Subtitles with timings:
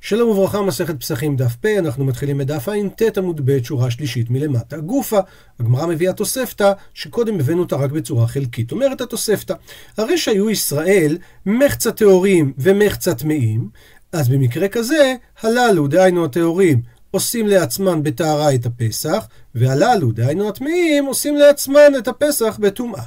[0.00, 4.76] שלום וברכה, מסכת פסחים דף פ, אנחנו מתחילים בדף ע"ט עמוד ב', שורה שלישית מלמטה.
[4.76, 5.18] גופה,
[5.60, 8.72] הגמרא מביאה תוספתא, שקודם הבאנו אותה רק בצורה חלקית.
[8.72, 9.54] אומרת התוספתא,
[9.96, 13.68] הרי שהיו ישראל מחצה טהורים ומחצה טמאים,
[14.12, 21.36] אז במקרה כזה, הללו, דהיינו הטהורים, עושים לעצמן בטהרה את הפסח, והללו, דהיינו הטמאים, עושים
[21.36, 23.02] לעצמן את הפסח בטומאה.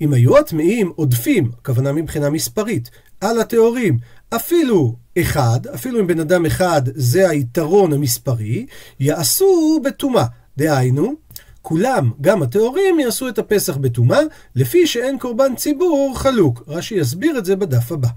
[0.00, 2.90] אם היו הטמאים עודפים, הכוונה מבחינה מספרית,
[3.20, 3.98] על הטהורים,
[4.34, 8.66] אפילו אחד, אפילו אם בן אדם אחד זה היתרון המספרי,
[9.00, 10.24] יעשו בטומאה.
[10.56, 11.14] דהיינו,
[11.62, 14.20] כולם, גם הטהורים, יעשו את הפסח בטומאה,
[14.54, 16.62] לפי שאין קורבן ציבור חלוק.
[16.68, 18.08] רש"י יסביר את זה בדף הבא.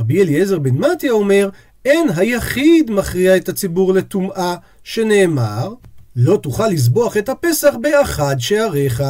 [0.00, 1.48] רבי אליעזר בן מתיה אומר,
[1.84, 5.74] אין היחיד מכריע את הציבור לטומאה, שנאמר,
[6.16, 9.02] לא תוכל לסבוח את הפסח באחד שעריך,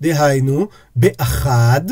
[0.00, 1.84] דהיינו, באחד,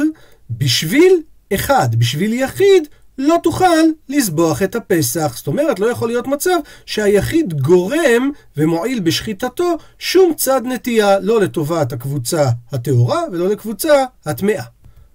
[0.50, 1.22] בשביל
[1.54, 5.32] אחד, בשביל יחיד, לא תוכל לסבוח את הפסח.
[5.36, 11.92] זאת אומרת, לא יכול להיות מצב שהיחיד גורם ומועיל בשחיטתו שום צד נטייה, לא לטובת
[11.92, 14.62] הקבוצה הטהורה ולא לקבוצה הטמאה.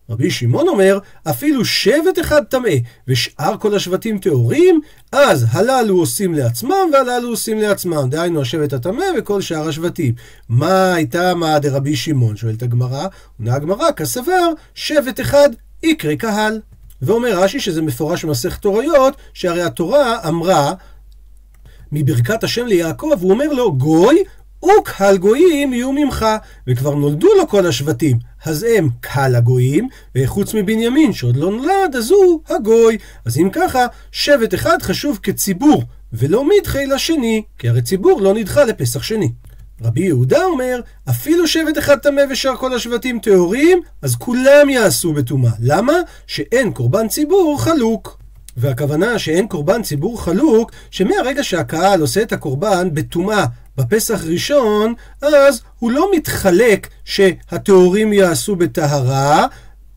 [0.10, 2.70] רבי שמעון אומר, אפילו שבט אחד טמא
[3.08, 8.10] ושאר כל השבטים טהורים, אז הללו עושים לעצמם והללו עושים לעצמם.
[8.10, 10.14] דהיינו השבט הטמא וכל שאר השבטים.
[10.50, 12.36] מה הייתה מה דרבי שמעון?
[12.36, 13.08] שואלת הגמרא,
[13.40, 15.50] עונה הגמרא, כסבר, שבט אחד
[15.84, 16.60] יקרה קהל.
[17.04, 20.74] ואומר רש"י שזה מפורש במסכת תוריות, שהרי התורה אמרה
[21.92, 24.24] מברכת השם ליעקב, הוא אומר לו, גוי
[24.66, 26.26] וקהל גויים יהיו ממך,
[26.68, 32.12] וכבר נולדו לו כל השבטים, אז הם קהל הגויים, וחוץ מבנימין שעוד לא נולד, אז
[32.12, 32.98] הוא הגוי.
[33.26, 38.64] אז אם ככה, שבט אחד חשוב כציבור, ולא מדחי לשני, כי הרי ציבור לא נדחה
[38.64, 39.32] לפסח שני.
[39.84, 45.52] רבי יהודה אומר, אפילו שבט אחד טמא ושאר כל השבטים טהורים, אז כולם יעשו בטומאה.
[45.60, 45.94] למה?
[46.28, 48.18] שאין קורבן ציבור חלוק.
[48.58, 53.46] והכוונה שאין קורבן ציבור חלוק, שמהרגע שהקהל עושה את הקורבן בטומאה
[53.78, 59.46] בפסח ראשון, אז הוא לא מתחלק שהטהורים יעשו בטהרה,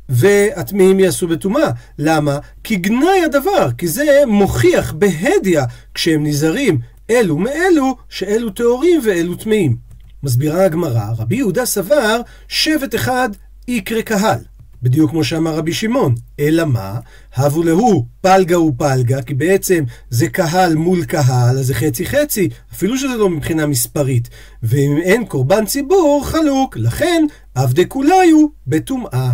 [0.09, 1.71] והטמאים יעשו בטומאה.
[1.99, 2.39] למה?
[2.65, 5.60] כי גנאי הדבר, כי זה מוכיח בהדיא,
[5.94, 6.78] כשהם נזהרים
[7.10, 9.85] אלו מאלו, שאלו טהורים ואלו טמאים.
[10.26, 13.28] מסבירה הגמרא, רבי יהודה סבר שבט אחד
[13.69, 14.38] יקרה קהל.
[14.82, 16.14] בדיוק כמו שאמר רבי שמעון.
[16.41, 16.98] אלא מה?
[17.37, 22.98] הבו להו פלגה ופלגה, כי בעצם זה קהל מול קהל, אז זה חצי חצי, אפילו
[22.98, 24.28] שזה לא מבחינה מספרית.
[24.62, 26.76] ואם אין קורבן ציבור, חלוק.
[26.76, 29.32] לכן, עבדי כוליו בטומאה.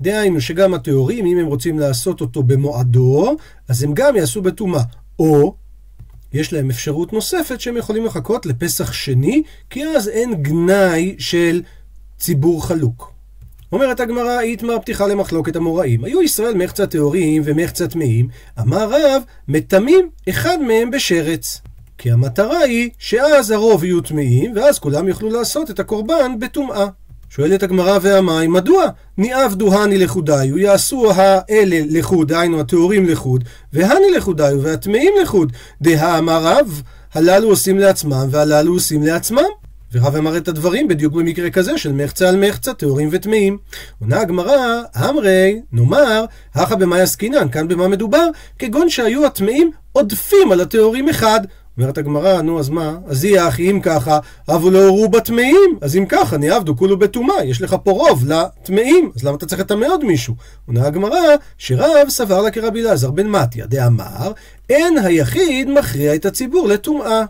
[0.00, 3.36] דהיינו שגם הטהורים, אם הם רוצים לעשות אותו במועדו,
[3.68, 4.82] אז הם גם יעשו בטומאה.
[5.18, 5.54] או
[6.32, 11.62] יש להם אפשרות נוספת שהם יכולים לחכות לפסח שני, כי אז אין גנאי של
[12.18, 13.12] ציבור חלוק.
[13.72, 16.04] אומרת הגמרא, איתמר פתיחה למחלוקת המוראים.
[16.04, 18.28] היו ישראל מחצה טהורים ומחצה טמאים,
[18.60, 21.60] אמר רב, מטמאים אחד מהם בשרץ.
[21.98, 26.86] כי המטרה היא שאז הרוב יהיו טמאים, ואז כולם יוכלו לעשות את הקורבן בטומאה.
[27.30, 28.84] שואלת הגמרא והמים, מדוע?
[29.18, 35.52] ניאבדו הני לחודיו, יעשו האלה לחוד, דהיינו הטהורים לחוד, והני לחודיו, והטמאים לחוד.
[35.82, 36.82] דהאמר רב,
[37.14, 39.48] הללו עושים לעצמם, והללו עושים לעצמם.
[39.92, 43.58] ורב אמר את הדברים בדיוק במקרה כזה של מחצה על מחצה, טהורים וטמאים.
[44.00, 48.28] עונה הגמרא, אמרי, נאמר, הכה במה עסקינן, כאן במה מדובר?
[48.58, 51.40] כגון שהיו הטמאים עודפים על הטהורים אחד.
[51.78, 52.96] אומרת הגמרא, נו אז מה?
[53.06, 55.78] אז אחי אם ככה, אבו לא הורו בטמאים.
[55.80, 59.60] אז אם ככה, נעבדו כולו בטומאה, יש לך פה רוב לטמאים, אז למה אתה צריך
[59.60, 60.34] לטמא עוד מישהו?
[60.66, 61.18] עונה הגמרא,
[61.58, 64.32] שרב סבר לה כרבי אלעזר בן מתיה, דאמר,
[64.70, 67.24] אין היחיד מכריע את הציבור לטומאה.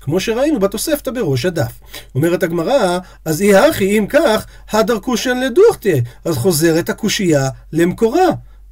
[0.00, 1.72] כמו שראינו בתוספתא בראש הדף.
[2.14, 8.26] אומרת הגמרא, אז אי הכי אם כך, הדר קושן לדוכתיה, אז חוזרת הקושייה למקורה.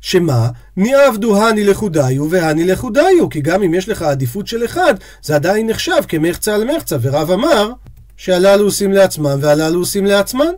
[0.06, 0.48] שמה?
[0.76, 5.66] ניאבדו הני לחודיו והני לחודיו, כי גם אם יש לך עדיפות של אחד, זה עדיין
[5.66, 7.72] נחשב כמחצה על מחצה, ורב אמר
[8.16, 10.52] שהללו עושים לעצמם והללו עושים לעצמן.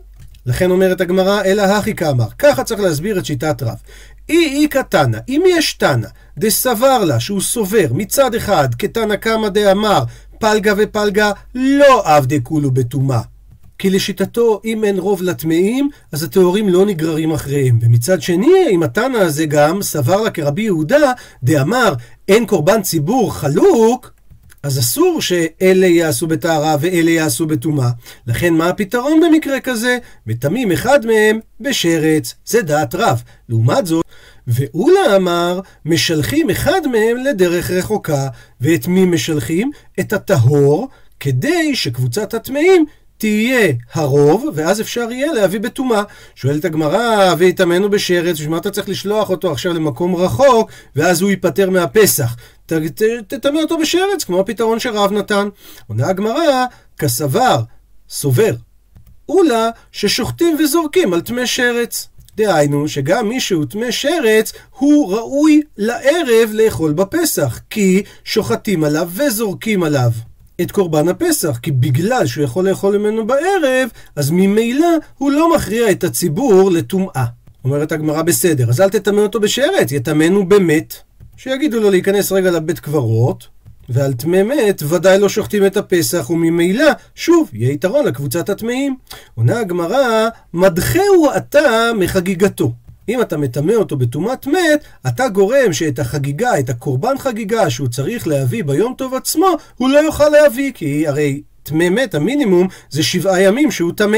[0.45, 2.27] לכן אומרת הגמרא, אלא הכי כאמר.
[2.39, 3.75] ככה צריך להסביר את שיטת רב.
[4.29, 10.03] אי אי קטנה, אם יש תנא דסבר לה שהוא סובר מצד אחד כתנא קמא דאמר
[10.39, 13.21] פלגה ופלגה לא עבדי כולו בטומאה.
[13.79, 17.79] כי לשיטתו, אם אין רוב לטמאים, אז הטהורים לא נגררים אחריהם.
[17.81, 21.11] ומצד שני, אם התנא הזה גם סבר כרבי יהודה,
[21.43, 21.93] דאמר,
[22.27, 24.11] אין קורבן ציבור חלוק,
[24.63, 27.89] אז אסור שאלה יעשו בטהרה ואלה יעשו בטומאה.
[28.27, 29.97] לכן מה הפתרון במקרה כזה?
[30.27, 32.35] מטמאים אחד מהם בשרץ.
[32.45, 33.23] זה דעת רב.
[33.49, 34.05] לעומת זאת,
[34.47, 38.27] ואולה אמר, משלחים אחד מהם לדרך רחוקה.
[38.61, 39.71] ואת מי משלחים?
[39.99, 40.87] את הטהור,
[41.19, 42.85] כדי שקבוצת הטמאים
[43.17, 46.03] תהיה הרוב, ואז אפשר יהיה להביא בטומאה.
[46.35, 51.29] שואלת הגמרא, והתאמנו בשרץ, בשביל מה אתה צריך לשלוח אותו עכשיו למקום רחוק, ואז הוא
[51.29, 52.35] ייפטר מהפסח?
[53.27, 55.49] תטמא אותו בשרץ, כמו הפתרון שרב נתן.
[55.87, 56.65] עונה הגמרא,
[56.97, 57.61] כסבר,
[58.09, 58.53] סובר.
[59.29, 62.07] אולה ששוחטים וזורקים על טמא שרץ.
[62.37, 69.83] דהיינו שגם מי שהוא טמא שרץ, הוא ראוי לערב לאכול בפסח, כי שוחטים עליו וזורקים
[69.83, 70.11] עליו.
[70.61, 74.87] את קורבן הפסח, כי בגלל שהוא יכול לאכול ממנו בערב, אז ממילא
[75.17, 77.25] הוא לא מכריע את הציבור לטומאה.
[77.63, 80.93] אומרת הגמרא בסדר, אז אל תטמא אותו בשרץ, יטמאנו במת.
[81.37, 83.47] שיגידו לו להיכנס רגע לבית קברות,
[83.89, 88.95] ועל טמא מת ודאי לא שוחטים את הפסח, וממילא, שוב, יהיה יתרון לקבוצת הטמאים.
[89.35, 92.71] עונה הגמרא, מדחהו אתה מחגיגתו.
[93.09, 98.27] אם אתה מטמא אותו בטומאת מת, אתה גורם שאת החגיגה, את הקורבן חגיגה שהוא צריך
[98.27, 103.41] להביא ביום טוב עצמו, הוא לא יוכל להביא, כי הרי טמא מת, המינימום, זה שבעה
[103.41, 104.17] ימים שהוא טמא.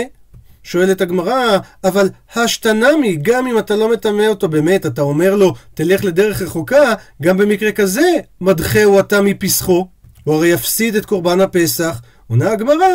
[0.63, 6.03] שואלת הגמרא, אבל השתנמי, גם אם אתה לא מטמא אותו באמת, אתה אומר לו, תלך
[6.03, 9.87] לדרך רחוקה, גם במקרה כזה, מדחהו אתה מפסחו.
[10.23, 12.01] הוא הרי יפסיד את קורבן הפסח.
[12.27, 12.87] עונה הגמרא,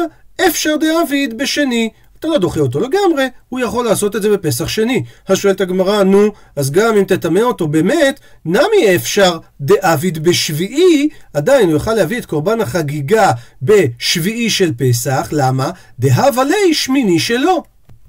[0.47, 1.91] אפשר דאביד בשני.
[2.25, 5.03] אתה לא דוחה אותו לגמרי, הוא יכול לעשות את זה בפסח שני.
[5.29, 11.67] אז שואלת הגמרא, נו, אז גם אם תטמא אותו באמת, נמי אפשר דאביד בשביעי, עדיין
[11.67, 13.31] הוא יוכל להביא את קורבן החגיגה
[13.63, 15.71] בשביעי של פסח, למה?
[15.99, 17.63] דהבה לי שמיני שלו.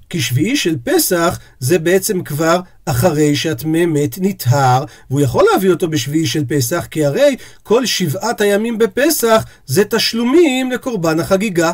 [0.10, 5.88] כי שביעי של פסח זה בעצם כבר אחרי שהטמא מת נטהר, והוא יכול להביא אותו
[5.88, 11.72] בשביעי של פסח, כי הרי כל שבעת הימים בפסח זה תשלומים לקורבן החגיגה.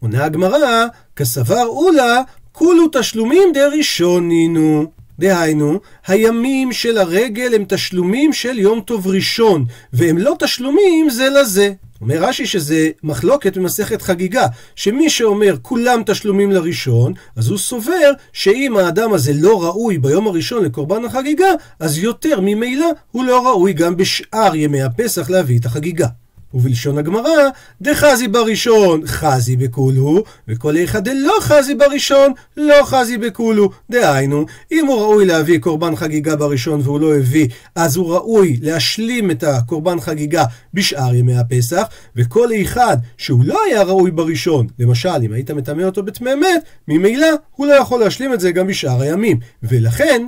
[0.00, 0.86] עונה הגמרא,
[1.16, 4.86] כסבר אולה, כולו תשלומים דראשונינו.
[5.18, 11.72] דהיינו, הימים של הרגל הם תשלומים של יום טוב ראשון, והם לא תשלומים זה לזה.
[12.00, 18.76] אומר רש"י שזה מחלוקת במסכת חגיגה, שמי שאומר כולם תשלומים לראשון, אז הוא סובר שאם
[18.76, 21.48] האדם הזה לא ראוי ביום הראשון לקורבן החגיגה,
[21.80, 26.06] אז יותר ממילא הוא לא ראוי גם בשאר ימי הפסח להביא את החגיגה.
[26.54, 27.48] ובלשון הגמרא,
[27.82, 33.70] דחזי בראשון חזי בכולו, וכל איכא דלא חזי בראשון, לא חזי בכולו.
[33.90, 39.30] דהיינו, אם הוא ראוי להביא קורבן חגיגה בראשון והוא לא הביא, אז הוא ראוי להשלים
[39.30, 40.44] את הקורבן חגיגה
[40.74, 41.86] בשאר ימי הפסח,
[42.16, 47.28] וכל אחד שהוא לא היה ראוי בראשון, למשל, אם היית מטמא אותו בטמא מת, ממילא
[47.56, 49.38] הוא לא יכול להשלים את זה גם בשאר הימים.
[49.62, 50.26] ולכן,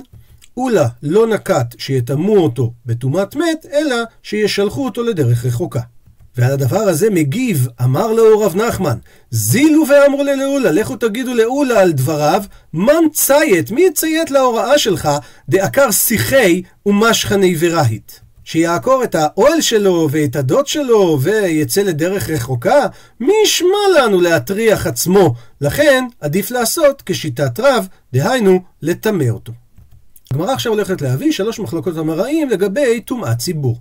[0.57, 5.79] אולה לא נקט שיטמאו אותו בטומאת מת, אלא שישלחו אותו לדרך רחוקה.
[6.37, 8.97] ועל הדבר הזה מגיב, אמר לו רב נחמן,
[9.31, 12.43] זילו ואמרו ללאולה, לכו תגידו לאולה על דבריו,
[12.73, 15.09] מן ציית, מי יציית להוראה שלך,
[15.49, 18.11] דעקר שיחי ומשכני ורהיט.
[18.43, 22.87] שיעקור את האוהל שלו ואת הדוד שלו ויצא לדרך רחוקה,
[23.19, 25.33] מי ישמע לנו להטריח עצמו?
[25.61, 29.53] לכן עדיף לעשות כשיטת רב, דהיינו, לטמא אותו.
[30.31, 33.77] הגמרא עכשיו הולכת להביא שלוש מחלוקות המראים לגבי טומאת ציבור.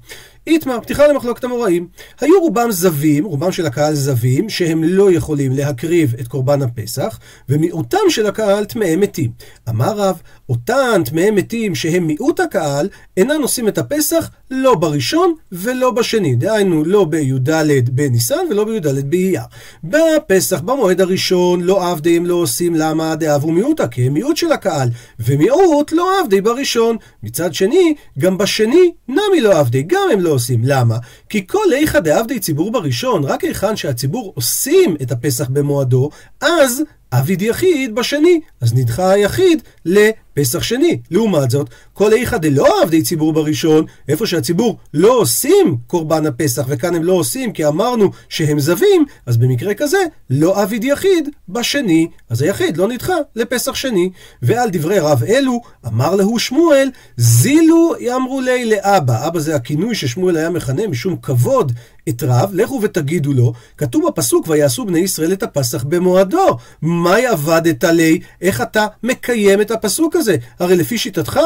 [0.47, 1.89] איתמר, פתיחה למחלוקת המוראים.
[2.21, 7.19] היו רובם זווים, רובם של הקהל זווים, שהם לא יכולים להקריב את קורבן הפסח,
[7.49, 9.31] ומיעוטם של הקהל טמאי מתים.
[9.69, 15.91] אמר רב, אותן טמאי מתים שהם מיעוט הקהל, אינם עושים את הפסח לא בראשון ולא
[15.91, 16.35] בשני.
[16.35, 17.50] דהיינו, לא בי"ד
[17.93, 19.43] בניסן ולא בי"ד באייר.
[19.85, 23.88] בפסח, במועד הראשון, לא עבדי הם לא עושים, למה דאבו מיעוטה?
[23.88, 24.88] כי הם מיעוט של הקהל.
[25.19, 26.97] ומיעוט לא עבדי בראשון.
[27.23, 30.61] מצד שני, גם בשני, נמי לא עבדי, גם הם לא עושים.
[30.64, 30.99] למה?
[31.32, 37.42] כי כל איכא דעבדי ציבור בראשון, רק היכן שהציבור עושים את הפסח במועדו, אז עביד
[37.42, 38.40] יחיד בשני.
[38.61, 40.99] אז נדחה היחיד לפסח שני.
[41.11, 46.95] לעומת זאת, כל איכא דלא עבדי ציבור בראשון, איפה שהציבור לא עושים קורבן הפסח, וכאן
[46.95, 49.99] הם לא עושים כי אמרנו שהם זווים, אז במקרה כזה,
[50.30, 52.09] לא עביד יחיד בשני.
[52.30, 54.11] אז היחיד לא נדחה לפסח שני.
[54.42, 59.26] ועל דברי רב אלו, אמר להו שמואל, זילו יאמרו לי לאבא.
[59.26, 61.73] אבא זה הכינוי ששמואל היה מכנה משום כבוד
[62.09, 66.57] את רב, לכו ותגידו לו, כתוב בפסוק, ויעשו בני ישראל את הפסח במועדו.
[66.83, 68.21] מהי עבדת לי?
[68.41, 70.37] איך אתה מקיים את הפסוק הזה?
[70.59, 71.41] הרי לפי שיטתך,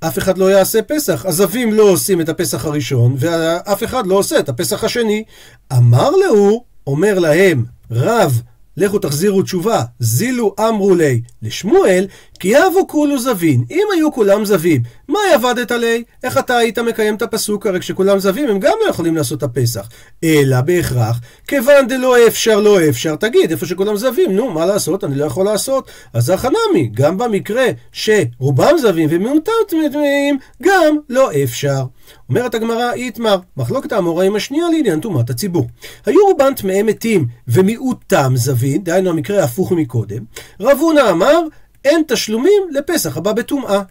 [0.00, 1.26] אף אחד לא יעשה פסח.
[1.26, 5.24] הזווים לא עושים את הפסח הראשון, ואף אחד לא עושה את הפסח השני.
[5.72, 8.42] אמר להו, אומר להם, רב,
[8.76, 12.06] לכו תחזירו תשובה, זילו אמרו לי לשמואל,
[12.38, 16.04] כי אבו כולו זבין, אם היו כולם זבים, מה עבדת עלי?
[16.24, 17.66] איך אתה היית מקיים את הפסוק?
[17.66, 19.88] הרי כשכולם זבים הם גם לא יכולים לעשות את הפסח.
[20.24, 25.04] אלא בהכרח, כיוון דלא אפשר לא אפשר, תגיד, איפה שכולם זבים, נו, מה לעשות?
[25.04, 25.90] אני לא יכול לעשות.
[26.12, 31.84] אז החנמי, גם במקרה שרובם זבים ומיעוטם טמאים, גם לא אפשר.
[32.28, 35.66] אומרת הגמרא, איתמר, מחלוקת האמוראים השנייה לעניין טומאת הציבור.
[36.06, 40.24] היו רובן טמאי מתים ומיעוטם זבין, דהיינו המקרה ההפוך מקודם.
[40.60, 41.40] רב הונא אמר,
[41.84, 43.82] אין תשלומים לפסח הבא בטומאה.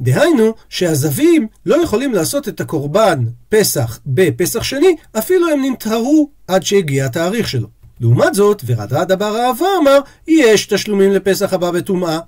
[0.00, 7.04] דהיינו שהזווים לא יכולים לעשות את הקורבן פסח בפסח שני, אפילו הם ננטהרו עד שהגיע
[7.06, 7.68] התאריך שלו.
[8.00, 12.18] לעומת זאת, ורדרד בר אהבה אמר, יש תשלומים לפסח הבא בטומאה.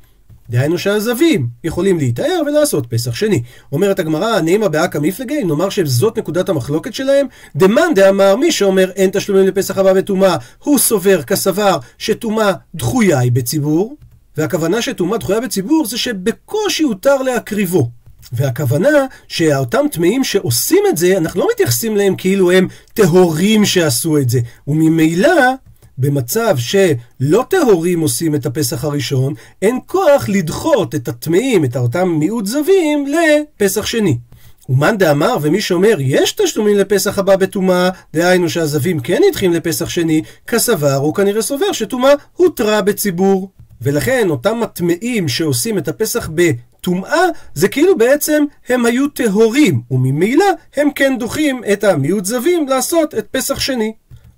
[0.50, 3.42] דהיינו שהזווים יכולים להיטהר ולעשות פסח שני.
[3.72, 7.26] אומרת הגמרא, נעימה באקא מפלגי, נאמר שזאת נקודת המחלוקת שלהם?
[7.56, 13.32] דמאן דאמר, מי שאומר אין תשלומים לפסח הבא בטומאה, הוא סובר כסבר שטומאה דחויה היא
[13.32, 13.96] בציבור,
[14.36, 17.90] והכוונה שטומאה דחויה בציבור זה שבקושי הותר להקריבו.
[18.32, 18.88] והכוונה
[19.28, 24.40] שאותם טמאים שעושים את זה, אנחנו לא מתייחסים להם כאילו הם טהורים שעשו את זה.
[24.68, 25.52] וממילא,
[25.98, 32.46] במצב שלא טהורים עושים את הפסח הראשון, אין כוח לדחות את הטמאים, את אותם מיעוט
[32.46, 34.18] זווים, לפסח שני.
[34.68, 40.22] ומאן דאמר, ומי שאומר יש תשלומים לפסח הבא בטומאה, דהיינו שהזווים כן נדחים לפסח שני,
[40.46, 43.50] כסבר הוא כנראה סובר שטומאה הותרה בציבור.
[43.82, 47.24] ולכן אותם מטמאים שעושים את הפסח בטומאה,
[47.54, 50.44] זה כאילו בעצם הם היו טהורים, וממילא
[50.76, 53.92] הם כן דוחים את המיעוט זווים לעשות את פסח שני.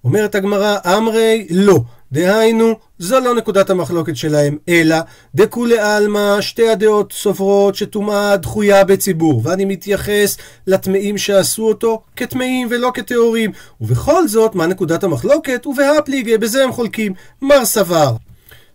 [0.04, 1.80] אומרת הגמרא, אמרי לא.
[2.12, 4.96] דהיינו, זו לא נקודת המחלוקת שלהם, אלא
[5.34, 10.36] דכולי עלמא, שתי הדעות סוברות שטומאה דחויה בציבור, ואני מתייחס
[10.66, 13.50] לטמאים שעשו אותו כטמאים ולא כטהורים.
[13.80, 15.66] ובכל זאת, מה נקודת המחלוקת?
[15.66, 17.12] ובהפליגי, בזה הם חולקים.
[17.42, 18.12] מר סבר.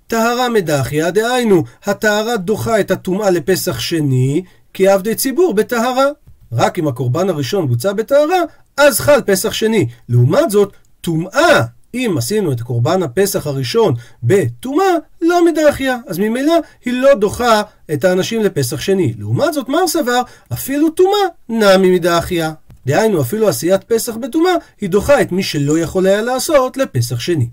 [0.09, 6.05] טהרה מדחיה, דהיינו, הטהרה דוחה את הטומאה לפסח שני, כי עבדי ציבור בטהרה.
[6.53, 8.39] רק אם הקורבן הראשון בוצע בטהרה,
[8.77, 9.87] אז חל פסח שני.
[10.09, 11.61] לעומת זאת, טומאה,
[11.93, 15.97] אם עשינו את קורבן הפסח הראשון בטומאה, לא מדחיה.
[16.07, 16.53] אז ממילא
[16.85, 17.61] היא לא דוחה
[17.93, 19.13] את האנשים לפסח שני.
[19.19, 20.21] לעומת זאת, מר סבר,
[20.53, 22.51] אפילו טומאה נמי מדחיה.
[22.85, 27.47] דהיינו, אפילו עשיית פסח בטומאה, היא דוחה את מי שלא יכול היה לעשות לפסח שני.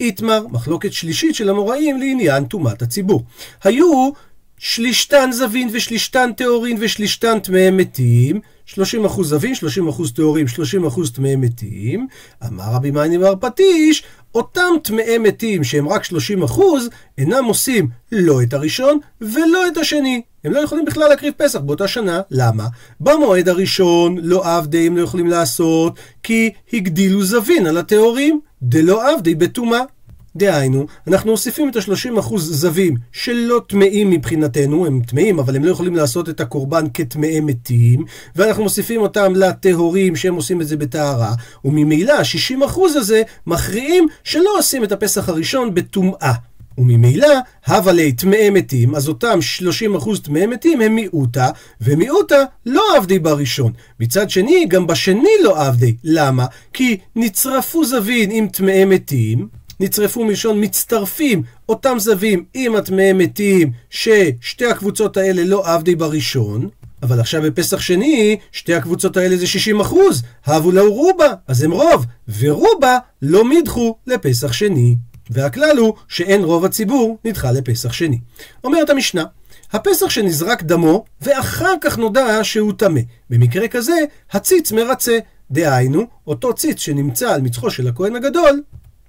[0.00, 3.22] איתמר, מחלוקת שלישית של המוראים לעניין טומאת הציבור.
[3.64, 4.10] היו
[4.58, 8.78] שלישתן זבין ושלישתן טהורין ושלישתן טמאי מתים, 30%
[9.22, 12.06] זבין, 30% טהורים, 30% טמאי מתים.
[12.46, 14.02] אמר רבי מאני בר פטיש,
[14.34, 16.60] אותם טמאי מתים שהם רק 30%
[17.18, 20.22] אינם עושים לא את הראשון ולא את השני.
[20.44, 22.20] הם לא יכולים בכלל להקריב פסח באותה שנה.
[22.30, 22.66] למה?
[23.00, 28.40] במועד הראשון לא עבדי הם לא יכולים לעשות, כי הגדילו זבין על הטהורים.
[28.68, 29.80] דלא עבדי בטומאה.
[30.36, 35.96] דהיינו, אנחנו מוסיפים את ה-30% זווים שלא טמאים מבחינתנו, הם טמאים אבל הם לא יכולים
[35.96, 38.04] לעשות את הקורבן כטמאי מתים,
[38.36, 44.84] ואנחנו מוסיפים אותם לטהורים שהם עושים את זה בטהרה, וממילא ה-60% הזה מכריעים שלא עושים
[44.84, 46.32] את הפסח הראשון בטומאה.
[46.78, 47.28] וממילא,
[47.68, 49.38] הווה לי טמאי מתים, אז אותם
[49.96, 51.50] 30% טמאי מתים הם מיעוטה,
[51.80, 53.72] ומיעוטה לא עבדי בראשון.
[54.00, 55.94] מצד שני, גם בשני לא עבדי.
[56.04, 56.46] למה?
[56.72, 59.48] כי נצרפו זווין עם טמאי מתים,
[59.80, 66.68] נצרפו מלשון מצטרפים אותם זווים עם הטמאי מתים, ששתי הקבוצות האלה לא עבדי בראשון.
[67.02, 71.70] אבל עכשיו בפסח שני, שתי הקבוצות האלה זה 60 אחוז, הבו לאו רובה, אז הם
[71.70, 72.06] רוב,
[72.38, 74.96] ורובה לא מידחו לפסח שני.
[75.30, 78.18] והכלל הוא שאין רוב הציבור נדחה לפסח שני.
[78.64, 79.24] אומרת המשנה,
[79.72, 83.00] הפסח שנזרק דמו, ואחר כך נודע שהוא טמא.
[83.30, 83.94] במקרה כזה,
[84.32, 85.18] הציץ מרצה.
[85.50, 88.62] דהיינו, אותו ציץ שנמצא על מצחו של הכהן הגדול,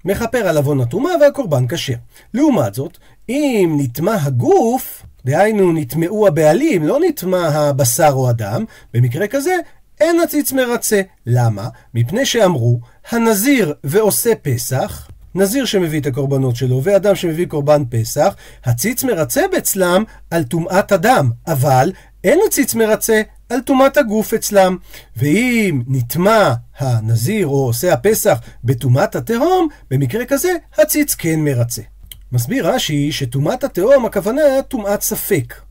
[0.05, 1.93] מכפר על עוון הטומאה והקורבן כשר.
[2.33, 2.97] לעומת זאת,
[3.29, 9.55] אם נטמע הגוף, דהיינו נטמעו הבעלים, לא נטמע הבשר או הדם, במקרה כזה
[9.99, 11.01] אין הציץ מרצה.
[11.25, 11.69] למה?
[11.93, 12.79] מפני שאמרו,
[13.09, 20.03] הנזיר ועושה פסח, נזיר שמביא את הקורבנות שלו ואדם שמביא קורבן פסח, הציץ מרצה אצלם
[20.31, 21.91] על טומאת הדם, אבל
[22.23, 24.77] אין הציץ מרצה על טומאת הגוף אצלם.
[25.17, 31.81] ואם נטמע הנזיר או עושה הפסח בטומאת התהום, במקרה כזה הציץ כן מרצה.
[32.31, 35.64] מסביר רש"י שטומאת התהום הכוונה טומאת ספק.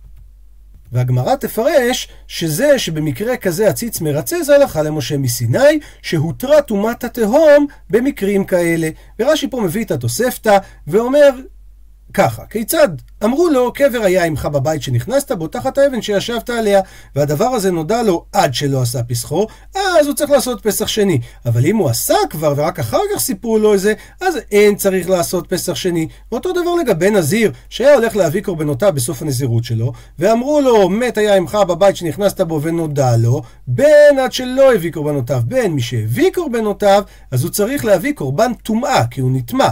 [0.94, 8.44] והגמרא תפרש שזה שבמקרה כזה הציץ מרצה זה הלכה למשה מסיני, שהותרה טומאת התהום במקרים
[8.44, 8.88] כאלה.
[9.18, 11.30] ורש"י פה מביא את התוספתא ואומר
[12.14, 12.88] ככה, כיצד?
[13.24, 16.80] אמרו לו, קבר היה עמך בבית שנכנסת בו, תחת האבן שישבת עליה,
[17.16, 21.18] והדבר הזה נודע לו עד שלא עשה פסחו, אז הוא צריך לעשות פסח שני.
[21.46, 25.10] אבל אם הוא עשה כבר, ורק אחר כך סיפרו לו את זה, אז אין צריך
[25.10, 26.08] לעשות פסח שני.
[26.32, 31.36] אותו דבר לגבי נזיר, שהיה הולך להביא קורבנותיו בסוף הנזירות שלו, ואמרו לו, מת היה
[31.36, 37.02] עמך בבית שנכנסת בו ונודע לו, בין עד שלא הביא קורבנותיו, בין מי שהביא קורבנותיו,
[37.30, 39.68] אז הוא צריך להביא קורבן טומאה, כי הוא נטמע.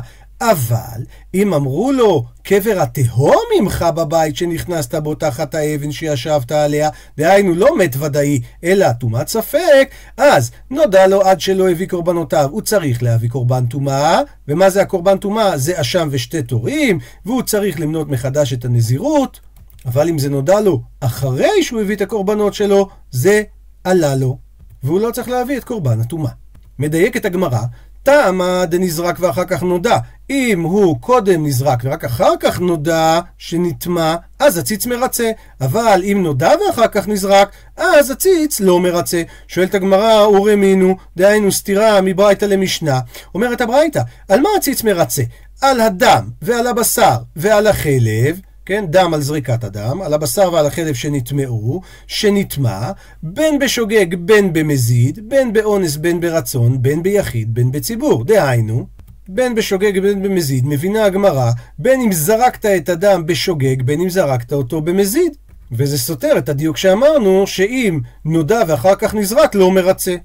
[0.50, 7.54] אבל אם אמרו לו, קבר התהום ממך בבית שנכנסת בו תחת האבן שישבת עליה, דהיינו
[7.54, 13.02] לא מת ודאי, אלא טומאת ספק, אז נודע לו עד שלא הביא קורבנותיו, הוא צריך
[13.02, 15.58] להביא קורבן טומאה, ומה זה הקורבן טומאה?
[15.58, 19.40] זה אשם ושתי תורים, והוא צריך למנות מחדש את הנזירות,
[19.86, 23.42] אבל אם זה נודע לו אחרי שהוא הביא את הקורבנות שלו, זה
[23.84, 24.38] עלה לו,
[24.82, 26.32] והוא לא צריך להביא את קורבן הטומאה.
[26.78, 27.60] מדייקת הגמרא,
[28.02, 29.96] טעמה דנזרק ואחר כך נודע.
[30.30, 35.30] אם הוא קודם נזרק ורק אחר כך נודע שנטמע, אז הציץ מרצה.
[35.60, 39.22] אבל אם נודע ואחר כך נזרק, אז הציץ לא מרצה.
[39.48, 43.00] שואלת הגמרא, אורמינו, דהיינו סתירה מברייתא למשנה.
[43.34, 45.22] אומרת הברייתא, על מה הציץ מרצה?
[45.60, 48.40] על הדם ועל הבשר ועל החלב.
[48.66, 52.90] כן, דם על זריקת הדם, על הבשר ועל החלב שנטמעו, שנטמע,
[53.22, 58.24] בין בשוגג בין במזיד, בין באונס בין ברצון, בין ביחיד בין בציבור.
[58.24, 58.86] דהיינו,
[59.28, 64.52] בין בשוגג בין במזיד, מבינה הגמרא, בין אם זרקת את הדם בשוגג, בין אם זרקת
[64.52, 65.36] אותו במזיד.
[65.72, 70.16] וזה סותר את הדיוק שאמרנו, שאם נודע ואחר כך נזרק, לא מרצה.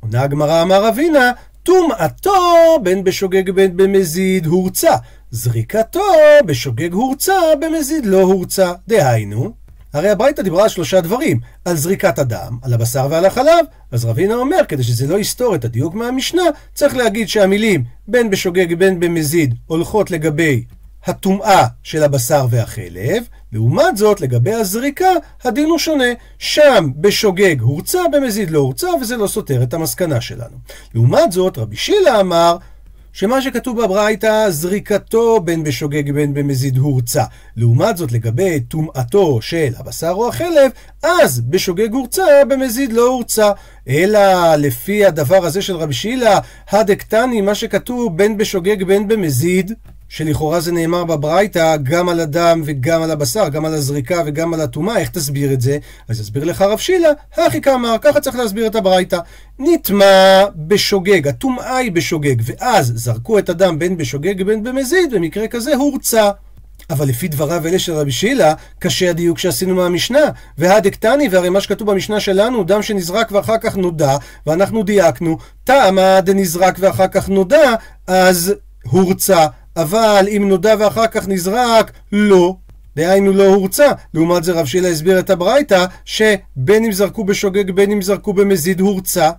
[0.00, 1.32] עונה הגמרא אמר אבינה,
[1.62, 4.96] טומאתו בין בשוגג בין במזיד הורצה.
[5.34, 6.00] זריקתו
[6.46, 8.72] בשוגג הורצה, במזיד לא הורצה.
[8.88, 9.52] דהיינו,
[9.92, 13.64] הרי הברייתא דיברה על שלושה דברים, על זריקת הדם, על הבשר ועל החלב.
[13.92, 16.42] אז רבינה אומר, כדי שזה לא יסתור את הדיוק מהמשנה,
[16.74, 20.64] צריך להגיד שהמילים בין בשוגג בין במזיד הולכות לגבי
[21.04, 25.10] הטומאה של הבשר והחלב, לעומת זאת, לגבי הזריקה,
[25.44, 26.04] הדין הוא שונה.
[26.38, 30.56] שם בשוגג הורצה, במזיד לא הורצה, וזה לא סותר את המסקנה שלנו.
[30.94, 32.56] לעומת זאת, רבי שילה אמר,
[33.14, 37.24] שמה שכתוב בברייתא, זריקתו בין בשוגג בין במזיד הורצה.
[37.56, 40.70] לעומת זאת, לגבי טומאתו של הבשר או החלב,
[41.02, 43.50] אז בשוגג הורצה, במזיד לא הורצה.
[43.88, 46.38] אלא לפי הדבר הזה של רבי שילה,
[46.70, 49.72] הדקטני, מה שכתוב בין בשוגג בין במזיד,
[50.14, 54.60] שלכאורה זה נאמר בברייתא גם על הדם וגם על הבשר, גם על הזריקה וגם על
[54.60, 55.78] הטומאה, איך תסביר את זה?
[56.08, 59.18] אז יסביר לך רב שילה, הכי כאמר, ככה צריך להסביר את הברייתא.
[59.58, 65.74] נטמע בשוגג, הטומאה היא בשוגג, ואז זרקו את הדם בין בשוגג בין במזיד, במקרה כזה
[65.74, 66.30] הורצה.
[66.90, 70.30] אבל לפי דבריו אלה של רבי שילה, קשה הדיוק שעשינו מהמשנה.
[70.58, 74.16] והדקטני, והרי מה שכתוב במשנה שלנו, דם שנזרק ואחר כך נודע,
[74.46, 77.74] ואנחנו דייקנו, טעמה דנזרק ואחר כך נודע,
[78.06, 78.54] אז
[78.90, 79.46] הורצה.
[79.76, 82.56] אבל אם נודע ואחר כך נזרק, לא.
[82.96, 83.88] דהיינו לא הורצה.
[84.14, 88.80] לעומת זה רב שילה הסביר את הברייתא, שבין אם זרקו בשוגג בין אם זרקו במזיד
[88.80, 89.30] הורצה.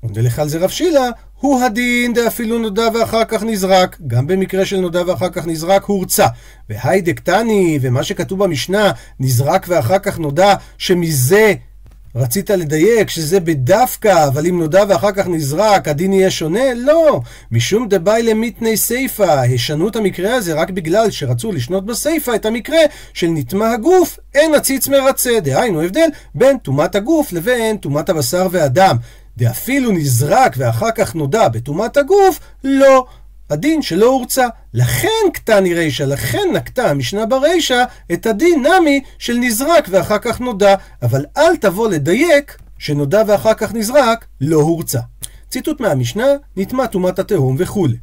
[0.00, 1.10] עונה לך על זה רב שילה,
[1.40, 3.96] הוא הדין דאפילו נודע ואחר כך נזרק.
[4.06, 6.26] גם במקרה של נודע ואחר כך נזרק הורצה.
[6.70, 11.54] והיידקטני, ומה שכתוב במשנה, נזרק ואחר כך נודע, שמזה
[12.14, 16.74] רצית לדייק שזה בדווקא, אבל אם נודע ואחר כך נזרק, הדין יהיה שונה?
[16.74, 17.20] לא.
[17.52, 22.78] משום דבאי למיתני סיפא, השנו את המקרה הזה רק בגלל שרצו לשנות בסיפא את המקרה
[23.14, 25.40] של נטמע הגוף, אין הציץ מרצה.
[25.40, 28.96] דהיינו הבדל בין טומאת הגוף לבין טומאת הבשר והדם.
[29.36, 33.06] דאפילו נזרק ואחר כך נודע בטומאת הגוף, לא.
[33.50, 34.46] הדין שלא הורצה.
[34.74, 40.74] לכן קטני רישא, לכן נקטה המשנה ברישא את הדין נמי של נזרק ואחר כך נודע.
[41.02, 45.00] אבל אל תבוא לדייק שנודע ואחר כך נזרק לא הורצה.
[45.50, 47.96] ציטוט מהמשנה, נטמע טומאת התהום וכולי.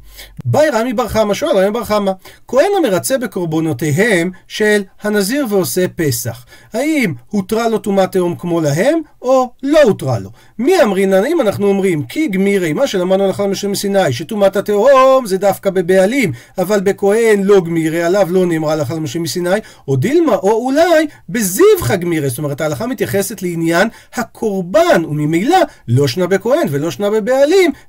[0.44, 2.12] באי רמי בר חמא, שואל רמי בר חמא,
[2.48, 9.50] כהן המרצה בקורבנותיהם של הנזיר ועושה פסח, האם הותרה לו טומאת תהום כמו להם, או
[9.62, 10.30] לא הותרה לו?
[10.58, 15.38] מי אמרינן, אם אנחנו אומרים, כי גמירי, מה שלמדנו הלכה למשה מסיני, שטומאת התהום זה
[15.38, 19.50] דווקא בבעלים, אבל בכהן לא גמירי, עליו לא נאמרה הלכה למשה מסיני,
[19.88, 26.26] או דילמה, או אולי בזיווך גמירי, זאת אומרת ההלכה מתייחסת לעניין הקורבן, וממילא לא שנה
[26.26, 27.35] בכהן ולא שנה בבעלים,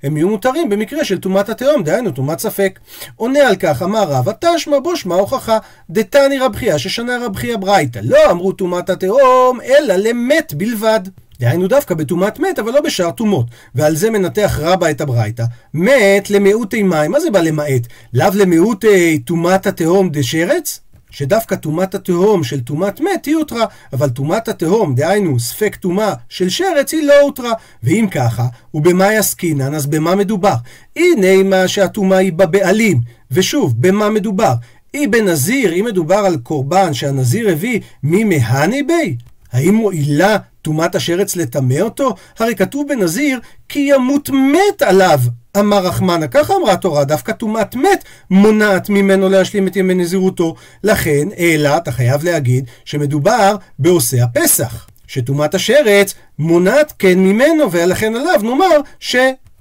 [0.03, 2.79] הם יהיו מותרים במקרה של טומאת התהום, דהיינו טומאת ספק.
[3.15, 5.57] עונה על כך, אמר רבא, תשמע בו שמע הוכחה,
[5.89, 10.99] דתני רב חייא, ששנה רב חייא ברייתא, לא אמרו טומאת התהום, אלא למת בלבד.
[11.39, 13.45] דהיינו דווקא בטומאת מת, אבל לא בשאר טומאות.
[13.75, 15.43] ועל זה מנתח רבא את הברייתא.
[15.73, 17.81] מת למעוטי מים, מה זה בא למעט?
[18.13, 20.79] לאו למעוטי טומאת התהום דשרץ?
[21.17, 26.49] שדווקא טומאת התהום של טומאת מת היא הותרה, אבל טומאת התהום, דהיינו ספק טומאה של
[26.49, 27.53] שרץ, היא לא הותרה.
[27.83, 30.53] ואם ככה, ובמה יסקינן, אז במה מדובר?
[30.95, 32.99] הנה מה שהטומאה היא בבעלים.
[33.31, 34.53] ושוב, במה מדובר?
[34.93, 39.15] אי בנזיר, אם מדובר על קורבן שהנזיר הביא ממהני בי,
[39.51, 42.15] האם מועילה טומאת השרץ לטמא אותו?
[42.39, 45.19] הרי כתוב בנזיר, כי ימות מת עליו.
[45.59, 50.55] אמר רחמנה, ככה אמרה התורה, דווקא טומאת מת מונעת ממנו להשלים את ימי נזירותו.
[50.83, 54.87] לכן, אלא, אתה חייב להגיד, שמדובר בעושה הפסח.
[55.07, 59.15] שטומאת השרץ מונעת כן ממנו, ולכן עליו נאמר ש...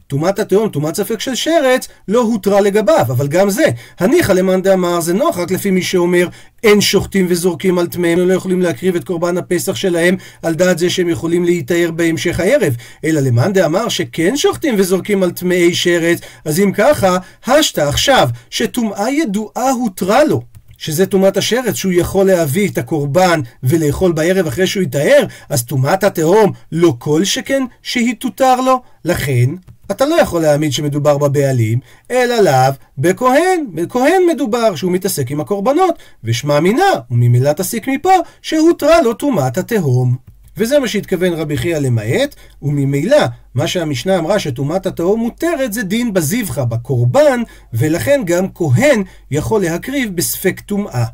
[0.06, 3.64] טומאת התהום, טומאת ספק של שרץ, לא הותרה לגביו, אבל גם זה,
[3.98, 6.28] הניחא למאן דאמר זה נוח רק לפי מי שאומר
[6.64, 10.78] אין שוחטים וזורקים על טמאיהם, הם לא יכולים להקריב את קורבן הפסח שלהם על דעת
[10.78, 16.18] זה שהם יכולים להיטהר בהמשך הערב, אלא למאן דאמר שכן שוחטים וזורקים על טמאי שרץ,
[16.44, 20.42] אז אם ככה, השתא עכשיו שטומאה ידועה הותרה לו.
[20.78, 26.04] שזה טומאת השרץ, שהוא יכול להביא את הקורבן ולאכול בערב אחרי שהוא יטהר, אז טומאת
[26.04, 28.82] התהום לא כל שכן שהיא תותר לו.
[29.04, 29.50] לכן,
[29.90, 31.78] אתה לא יכול להעמיד שמדובר בבעלים,
[32.10, 33.66] אלא לאו בכהן.
[33.74, 35.94] בכהן מדובר, שהוא מתעסק עם הקורבנות,
[36.24, 40.16] ושמע מינה, וממילא תסיק מפה, שהותרה לו טומאת התהום.
[40.56, 43.18] וזה מה שהתכוון רבי חייא למעט, וממילא
[43.54, 50.16] מה שהמשנה אמרה שטומאת התהום מותרת זה דין בזבחה, בקורבן, ולכן גם כהן יכול להקריב
[50.16, 51.04] בספק טומאה.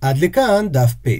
[0.00, 1.10] עד לכאן דף פ.